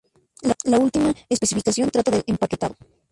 [0.63, 2.75] La última especificación trata del empaquetado.